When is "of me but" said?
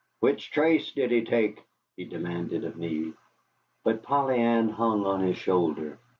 2.63-4.01